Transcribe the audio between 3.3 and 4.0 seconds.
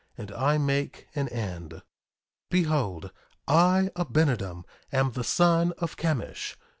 I,